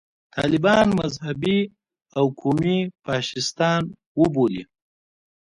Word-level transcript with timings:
طالبان 0.35 0.87
مذهبي 1.01 1.59
او 2.17 2.25
قومي 2.41 2.79
فاشیستان 3.05 3.81
وبولي. 4.19 4.63